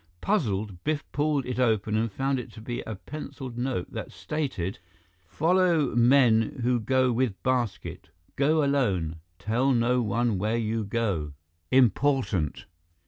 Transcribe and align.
Puzzled, 0.19 0.83
Biff 0.83 1.03
pulled 1.11 1.45
it 1.45 1.59
open 1.59 1.95
and 1.95 2.11
found 2.11 2.39
it 2.39 2.51
to 2.53 2.59
be 2.59 2.81
a 2.87 2.95
penciled 2.95 3.55
note 3.55 3.93
that 3.93 4.11
stated: 4.11 4.79
_Follow 5.31 5.95
men 5.95 6.61
who 6.63 6.79
go 6.79 7.11
with 7.11 7.43
basket. 7.43 8.09
Go 8.35 8.63
alone. 8.63 9.17
Tell 9.37 9.73
no 9.73 10.01
one 10.01 10.39
where 10.39 10.57
you 10.57 10.85
go. 10.85 11.33
Important. 11.69 12.65